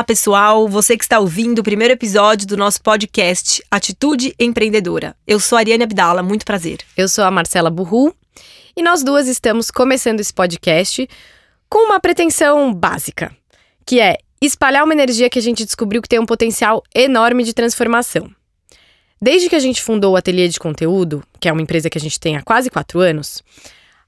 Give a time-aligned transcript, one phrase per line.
[0.00, 5.14] Olá, pessoal, você que está ouvindo o primeiro episódio do nosso podcast Atitude Empreendedora.
[5.26, 6.78] Eu sou a Ariane Abdala, muito prazer.
[6.96, 8.16] Eu sou a Marcela Burru
[8.74, 11.06] e nós duas estamos começando esse podcast
[11.68, 13.30] com uma pretensão básica,
[13.84, 17.52] que é espalhar uma energia que a gente descobriu que tem um potencial enorme de
[17.52, 18.30] transformação.
[19.20, 22.00] Desde que a gente fundou o Ateliê de Conteúdo, que é uma empresa que a
[22.00, 23.42] gente tem há quase quatro anos,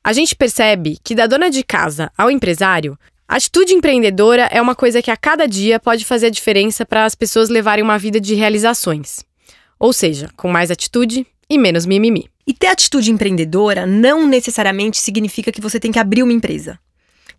[0.03, 2.99] a gente percebe que da dona de casa ao empresário,
[3.29, 7.05] a atitude empreendedora é uma coisa que a cada dia pode fazer a diferença para
[7.05, 9.25] as pessoas levarem uma vida de realizações.
[9.79, 12.29] Ou seja, com mais atitude e menos mimimi.
[12.47, 16.79] E ter atitude empreendedora não necessariamente significa que você tem que abrir uma empresa.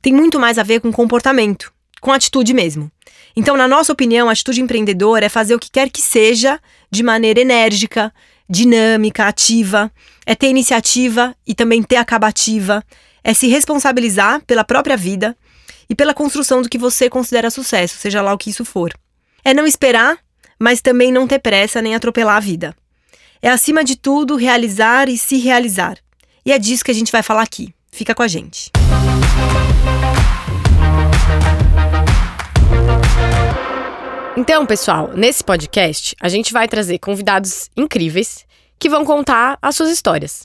[0.02, 1.72] Tem muito mais a ver com comportamento,
[2.02, 2.92] com atitude mesmo.
[3.36, 7.04] Então, na nossa opinião, a atitude empreendedora é fazer o que quer que seja de
[7.04, 8.14] maneira enérgica,
[8.50, 9.92] dinâmica, ativa,
[10.26, 12.84] é ter iniciativa e também ter acabativa,
[13.24, 15.36] é se responsabilizar pela própria vida
[15.90, 18.94] e pela construção do que você considera sucesso, seja lá o que isso for.
[19.44, 20.18] É não esperar,
[20.60, 22.76] mas também não ter pressa nem atropelar a vida.
[23.42, 25.98] É, acima de tudo, realizar e se realizar.
[26.46, 27.74] E é disso que a gente vai falar aqui.
[27.92, 28.72] Fica com a gente.
[34.36, 38.46] Então, pessoal, nesse podcast, a gente vai trazer convidados incríveis
[38.80, 40.44] que vão contar as suas histórias.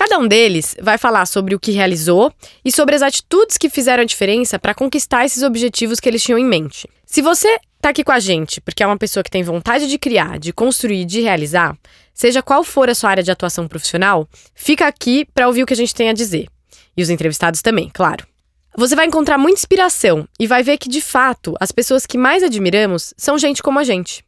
[0.00, 2.32] Cada um deles vai falar sobre o que realizou
[2.64, 6.38] e sobre as atitudes que fizeram a diferença para conquistar esses objetivos que eles tinham
[6.38, 6.88] em mente.
[7.04, 9.98] Se você está aqui com a gente porque é uma pessoa que tem vontade de
[9.98, 11.76] criar, de construir, de realizar,
[12.14, 15.74] seja qual for a sua área de atuação profissional, fica aqui para ouvir o que
[15.74, 16.48] a gente tem a dizer.
[16.96, 18.26] E os entrevistados também, claro.
[18.78, 22.42] Você vai encontrar muita inspiração e vai ver que, de fato, as pessoas que mais
[22.42, 24.24] admiramos são gente como a gente.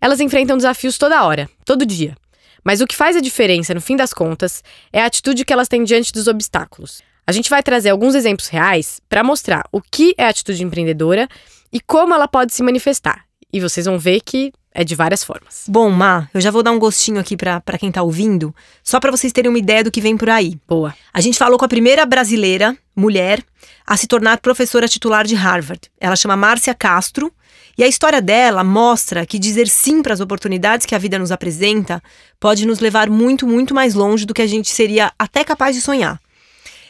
[0.00, 2.16] Elas enfrentam desafios toda hora, todo dia.
[2.64, 5.68] Mas o que faz a diferença, no fim das contas, é a atitude que elas
[5.68, 7.02] têm diante dos obstáculos.
[7.26, 11.28] A gente vai trazer alguns exemplos reais para mostrar o que é a atitude empreendedora
[11.72, 13.24] e como ela pode se manifestar.
[13.52, 15.64] E vocês vão ver que é de várias formas.
[15.68, 19.10] Bom, Ma, eu já vou dar um gostinho aqui para quem tá ouvindo, só para
[19.10, 20.58] vocês terem uma ideia do que vem por aí.
[20.66, 20.94] Boa.
[21.12, 23.42] A gente falou com a primeira brasileira, mulher,
[23.86, 25.90] a se tornar professora titular de Harvard.
[26.00, 27.32] Ela chama Márcia Castro
[27.76, 31.32] e a história dela mostra que dizer sim para as oportunidades que a vida nos
[31.32, 32.02] apresenta
[32.38, 35.82] pode nos levar muito, muito mais longe do que a gente seria até capaz de
[35.82, 36.20] sonhar.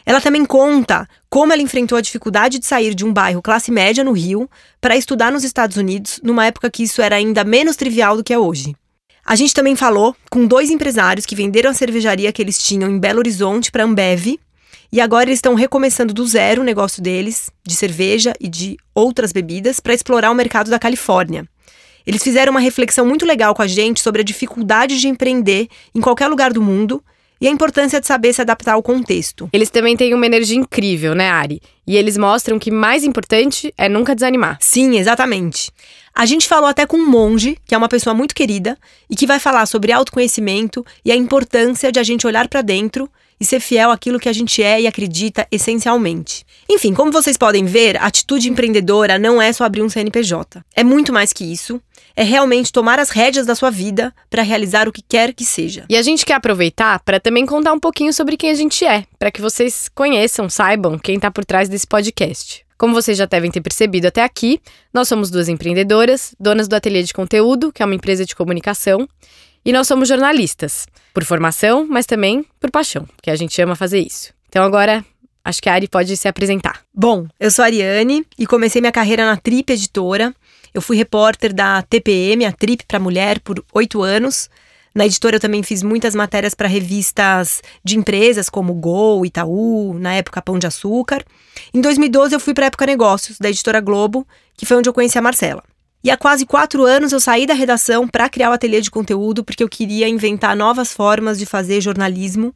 [0.04, 4.02] Ela também conta como ela enfrentou a dificuldade de sair de um bairro classe média
[4.02, 4.50] no Rio
[4.80, 8.32] para estudar nos Estados Unidos, numa época que isso era ainda menos trivial do que
[8.32, 8.74] é hoje.
[9.24, 12.98] A gente também falou com dois empresários que venderam a cervejaria que eles tinham em
[12.98, 14.38] Belo Horizonte para Ambev
[14.92, 19.32] e agora eles estão recomeçando do zero o negócio deles, de cerveja e de outras
[19.32, 21.48] bebidas, para explorar o mercado da Califórnia.
[22.06, 26.00] Eles fizeram uma reflexão muito legal com a gente sobre a dificuldade de empreender em
[26.00, 27.02] qualquer lugar do mundo
[27.40, 29.48] e a importância de saber se adaptar ao contexto.
[29.52, 31.60] Eles também têm uma energia incrível, né, Ari?
[31.86, 34.58] E eles mostram que mais importante é nunca desanimar.
[34.60, 35.72] Sim, exatamente.
[36.14, 39.26] A gente falou até com um monge, que é uma pessoa muito querida, e que
[39.26, 43.10] vai falar sobre autoconhecimento e a importância de a gente olhar para dentro
[43.42, 46.46] e ser fiel àquilo que a gente é e acredita essencialmente.
[46.70, 50.64] Enfim, como vocês podem ver, a atitude empreendedora não é só abrir um CNPJ.
[50.76, 51.82] É muito mais que isso.
[52.14, 55.84] É realmente tomar as rédeas da sua vida para realizar o que quer que seja.
[55.88, 59.04] E a gente quer aproveitar para também contar um pouquinho sobre quem a gente é,
[59.18, 62.64] para que vocês conheçam, saibam quem está por trás desse podcast.
[62.78, 64.60] Como vocês já devem ter percebido até aqui,
[64.94, 69.08] nós somos duas empreendedoras, donas do Ateliê de Conteúdo, que é uma empresa de comunicação,
[69.64, 74.00] e nós somos jornalistas, por formação, mas também por paixão, porque a gente ama fazer
[74.00, 74.32] isso.
[74.48, 75.04] Então agora,
[75.44, 76.80] acho que a Ari pode se apresentar.
[76.94, 80.34] Bom, eu sou a Ariane e comecei minha carreira na Trip Editora.
[80.74, 84.48] Eu fui repórter da TPM, a Trip para Mulher, por oito anos.
[84.94, 90.14] Na editora eu também fiz muitas matérias para revistas de empresas como Gol, Itaú, na
[90.14, 91.24] época Pão de Açúcar.
[91.72, 94.92] Em 2012 eu fui para a Época Negócios, da editora Globo, que foi onde eu
[94.92, 95.62] conheci a Marcela.
[96.04, 99.44] E há quase quatro anos eu saí da redação para criar o ateliê de conteúdo,
[99.44, 102.52] porque eu queria inventar novas formas de fazer jornalismo.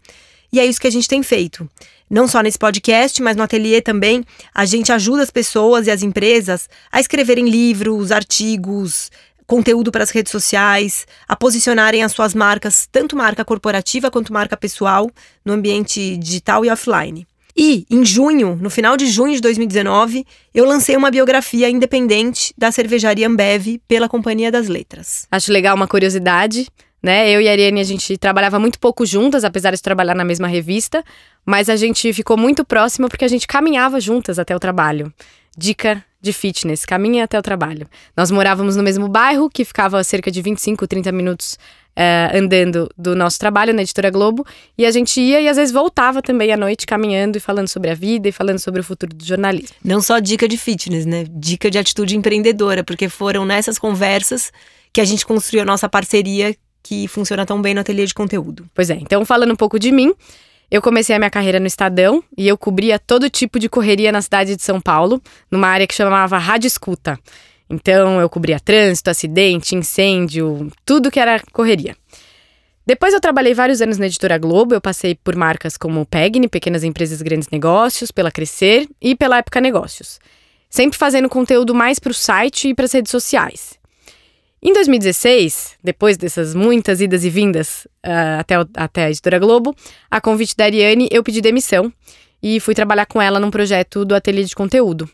[0.52, 1.68] E é isso que a gente tem feito.
[2.10, 4.24] Não só nesse podcast, mas no ateliê também,
[4.54, 9.10] a gente ajuda as pessoas e as empresas a escreverem livros, artigos,
[9.46, 14.56] conteúdo para as redes sociais, a posicionarem as suas marcas, tanto marca corporativa quanto marca
[14.56, 15.08] pessoal,
[15.44, 17.26] no ambiente digital e offline.
[17.56, 22.70] E, em junho, no final de junho de 2019, eu lancei uma biografia independente da
[22.70, 25.26] cervejaria Ambev pela Companhia das Letras.
[25.30, 26.68] Acho legal uma curiosidade,
[27.02, 27.30] né?
[27.30, 30.46] Eu e a Ariane, a gente trabalhava muito pouco juntas, apesar de trabalhar na mesma
[30.46, 31.02] revista,
[31.46, 35.10] mas a gente ficou muito próxima porque a gente caminhava juntas até o trabalho.
[35.56, 37.86] Dica de fitness, caminha até o trabalho.
[38.16, 41.58] Nós morávamos no mesmo bairro, que ficava a cerca de 25, 30 minutos
[41.96, 44.44] é, andando do nosso trabalho na Editora Globo,
[44.76, 47.90] e a gente ia e às vezes voltava também à noite caminhando e falando sobre
[47.90, 49.74] a vida e falando sobre o futuro do jornalismo.
[49.82, 51.24] Não só dica de fitness, né?
[51.30, 54.52] Dica de atitude empreendedora, porque foram nessas conversas
[54.92, 58.68] que a gente construiu a nossa parceria que funciona tão bem no ateliê de conteúdo.
[58.74, 60.12] Pois é, então falando um pouco de mim,
[60.70, 64.20] eu comecei a minha carreira no Estadão e eu cobria todo tipo de correria na
[64.20, 67.18] cidade de São Paulo, numa área que chamava Rádio Escuta.
[67.68, 71.96] Então eu cobria trânsito, acidente, incêndio, tudo que era correria.
[72.86, 76.84] Depois eu trabalhei vários anos na editora Globo, eu passei por marcas como Pegni, Pequenas
[76.84, 80.20] Empresas Grandes Negócios, pela Crescer e pela Época Negócios.
[80.70, 83.75] Sempre fazendo conteúdo mais para o site e para as redes sociais.
[84.62, 89.74] Em 2016, depois dessas muitas idas e vindas uh, até, o, até a editora Globo,
[90.10, 91.92] a convite da Ariane, eu pedi demissão
[92.42, 95.08] e fui trabalhar com ela num projeto do ateliê de conteúdo.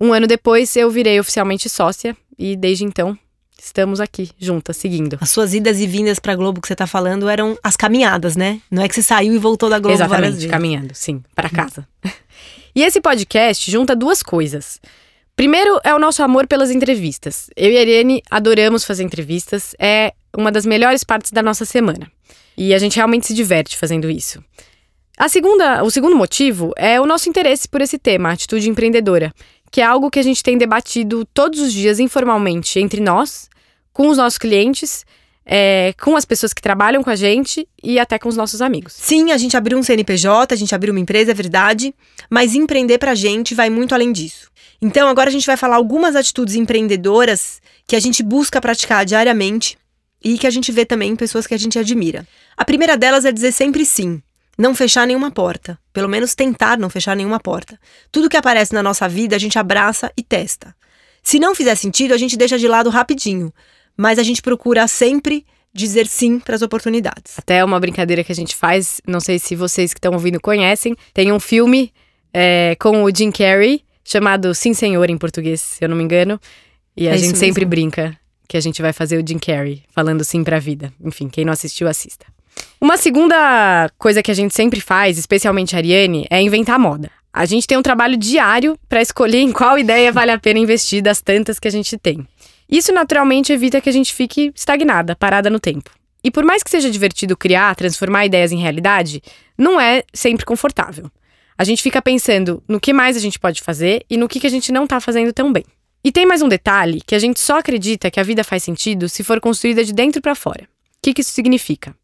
[0.00, 3.18] Um ano depois, eu virei oficialmente sócia e desde então
[3.58, 5.18] estamos aqui juntas, seguindo.
[5.20, 8.60] As suas idas e vindas para Globo que você está falando eram as caminhadas, né?
[8.70, 10.50] Não é que você saiu e voltou da Globo Exatamente, várias vezes.
[10.50, 11.86] caminhando, sim, para casa.
[12.74, 14.80] e esse podcast junta duas coisas.
[15.36, 17.50] Primeiro é o nosso amor pelas entrevistas.
[17.54, 22.10] Eu e a Irene adoramos fazer entrevistas, é uma das melhores partes da nossa semana.
[22.56, 24.42] E a gente realmente se diverte fazendo isso.
[25.18, 29.32] A segunda, o segundo motivo é o nosso interesse por esse tema, atitude empreendedora
[29.70, 33.48] que é algo que a gente tem debatido todos os dias informalmente entre nós,
[33.92, 35.04] com os nossos clientes,
[35.46, 38.92] é, com as pessoas que trabalham com a gente e até com os nossos amigos.
[38.94, 41.94] Sim, a gente abriu um CNPJ, a gente abriu uma empresa, é verdade,
[42.28, 44.50] mas empreender pra gente vai muito além disso.
[44.82, 49.78] Então, agora a gente vai falar algumas atitudes empreendedoras que a gente busca praticar diariamente
[50.22, 52.26] e que a gente vê também em pessoas que a gente admira.
[52.56, 54.20] A primeira delas é dizer sempre sim
[54.58, 55.78] não fechar nenhuma porta.
[55.92, 57.78] Pelo menos tentar não fechar nenhuma porta.
[58.10, 60.74] Tudo que aparece na nossa vida a gente abraça e testa.
[61.22, 63.52] Se não fizer sentido, a gente deixa de lado rapidinho.
[63.96, 67.38] Mas a gente procura sempre dizer sim para as oportunidades.
[67.38, 70.96] Até uma brincadeira que a gente faz, não sei se vocês que estão ouvindo conhecem,
[71.12, 71.92] tem um filme
[72.32, 76.40] é, com o Jim Carrey chamado Sim Senhor em português, se eu não me engano.
[76.96, 80.24] E a é gente sempre brinca que a gente vai fazer o Jim Carrey falando
[80.24, 80.92] sim para a vida.
[81.04, 82.26] Enfim, quem não assistiu, assista.
[82.80, 87.10] Uma segunda coisa que a gente sempre faz, especialmente a Ariane, é inventar moda.
[87.32, 91.02] A gente tem um trabalho diário para escolher em qual ideia vale a pena investir
[91.02, 92.26] das tantas que a gente tem.
[92.68, 95.90] Isso naturalmente evita que a gente fique estagnada, parada no tempo.
[96.22, 99.22] E por mais que seja divertido criar, transformar ideias em realidade,
[99.56, 101.10] não é sempre confortável.
[101.56, 104.46] A gente fica pensando no que mais a gente pode fazer e no que, que
[104.46, 105.64] a gente não está fazendo tão bem.
[106.04, 109.08] E tem mais um detalhe que a gente só acredita que a vida faz sentido
[109.08, 110.64] se for construída de dentro para fora.
[110.64, 111.94] O que, que isso significa?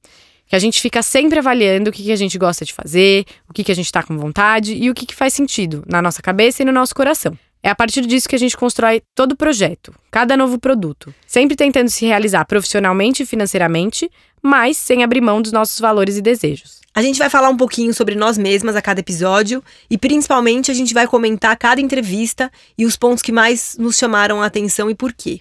[0.52, 3.54] que a gente fica sempre avaliando o que, que a gente gosta de fazer, o
[3.54, 6.20] que, que a gente está com vontade e o que, que faz sentido na nossa
[6.20, 7.38] cabeça e no nosso coração.
[7.62, 11.54] É a partir disso que a gente constrói todo o projeto, cada novo produto, sempre
[11.54, 14.10] tentando se realizar profissionalmente e financeiramente,
[14.42, 16.80] mas sem abrir mão dos nossos valores e desejos.
[16.92, 20.74] A gente vai falar um pouquinho sobre nós mesmas a cada episódio e principalmente a
[20.74, 24.94] gente vai comentar cada entrevista e os pontos que mais nos chamaram a atenção e
[24.94, 25.40] por quê.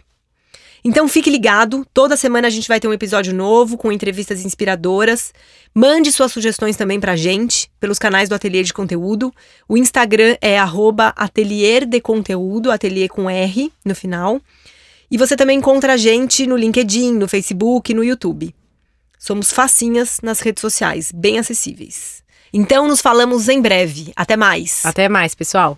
[0.83, 5.31] Então fique ligado, toda semana a gente vai ter um episódio novo com entrevistas inspiradoras.
[5.73, 9.31] Mande suas sugestões também pra gente pelos canais do Ateliê de Conteúdo.
[9.69, 10.57] O Instagram é
[11.15, 14.41] atelier de conteúdo, ateliê com R no final.
[15.09, 18.55] E você também encontra a gente no LinkedIn, no Facebook, no YouTube.
[19.19, 22.23] Somos facinhas nas redes sociais, bem acessíveis.
[22.51, 24.11] Então nos falamos em breve.
[24.15, 24.83] Até mais.
[24.83, 25.77] Até mais, pessoal.